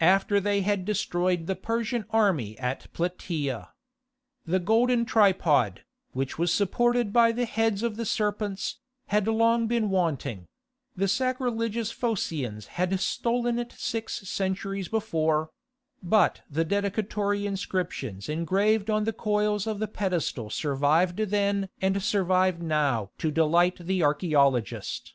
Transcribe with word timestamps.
after 0.00 0.40
they 0.40 0.62
had 0.62 0.84
destroyed 0.84 1.46
the 1.46 1.54
Persian 1.54 2.04
army 2.10 2.58
at 2.58 2.92
Platæa. 2.92 3.68
The 4.44 4.58
golden 4.58 5.04
tripod, 5.04 5.84
which 6.10 6.36
was 6.36 6.52
supported 6.52 7.12
by 7.12 7.30
the 7.30 7.44
heads 7.46 7.84
of 7.84 7.94
the 7.94 8.04
serpents, 8.04 8.80
had 9.14 9.28
long 9.28 9.68
been 9.68 9.88
wanting: 9.88 10.48
the 10.96 11.06
sacrilegious 11.06 11.92
Phocians 11.92 12.66
had 12.80 12.98
stolen 12.98 13.60
it 13.60 13.70
six 13.70 14.28
centuries 14.28 14.88
before; 14.88 15.50
but 16.02 16.40
the 16.50 16.64
dedicatory 16.64 17.46
inscriptions 17.46 18.28
engraved 18.28 18.90
on 18.90 19.04
the 19.04 19.12
coils 19.12 19.68
of 19.68 19.78
the 19.78 19.86
pedestal 19.86 20.50
survived 20.50 21.16
then 21.16 21.68
and 21.80 22.02
survive 22.02 22.60
now 22.60 23.12
to 23.18 23.30
delight 23.30 23.76
the 23.78 24.00
archæologist. 24.00 25.12